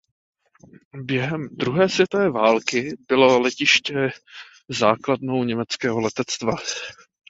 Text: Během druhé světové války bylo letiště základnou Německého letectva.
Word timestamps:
Během 0.93 1.47
druhé 1.51 1.89
světové 1.89 2.29
války 2.29 2.97
bylo 3.07 3.39
letiště 3.41 4.09
základnou 4.69 5.43
Německého 5.43 5.99
letectva. 5.99 6.53